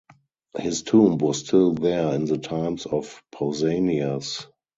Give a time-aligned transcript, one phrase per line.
[0.57, 4.47] His tomb was still there in the times of Pausanias.